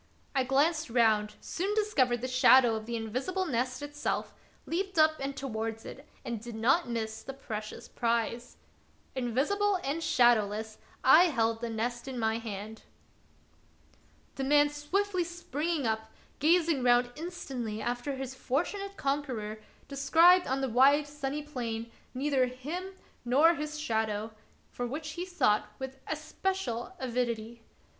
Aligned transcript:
I 0.33 0.43
glanced 0.43 0.89
round, 0.89 1.35
soon 1.41 1.75
discovered 1.75 2.21
the 2.21 2.27
shadow 2.27 2.73
of 2.75 2.87
the 2.87 2.95
invisible 2.95 3.45
nest 3.45 3.83
itself, 3.83 4.33
leaped 4.65 4.97
up 4.97 5.17
and 5.19 5.37
towards 5.37 5.85
it, 5.85 6.09
and 6.25 6.41
did 6.41 6.55
not 6.55 6.89
miss 6.89 7.21
the 7.21 7.35
precious 7.35 7.87
prize. 7.87 8.57
Invisible 9.13 9.75
and 9.83 10.01
shadowless, 10.01 10.79
I 11.03 11.25
held 11.25 11.61
the 11.61 11.69
nest 11.69 12.07
in 12.07 12.17
my 12.17 12.39
hand. 12.39 12.81
The 14.37 14.43
man 14.43 14.69
swiftly 14.69 15.23
springing 15.23 15.85
up, 15.85 16.11
gazing 16.39 16.81
round 16.83 17.11
instantly 17.15 17.79
after 17.79 18.15
his 18.15 18.33
fortunate 18.33 18.97
conqueror, 18.97 19.61
descried" 19.87 20.47
on 20.47 20.61
the 20.61 20.69
wide 20.69 21.05
sunny 21.05 21.43
plain 21.43 21.91
neither 22.15 22.47
him 22.47 22.95
nor 23.23 23.53
his 23.53 23.77
shadow, 23.79 24.31
for 24.71 24.87
which 24.87 25.09
he 25.11 25.27
sought 25.27 25.69
with 25.77 25.99
especial 26.07 26.95
avidity. 26.99 27.61